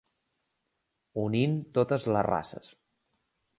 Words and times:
Unint 1.25 1.53
totes 1.77 2.09
les 2.17 2.29
races. 2.31 2.75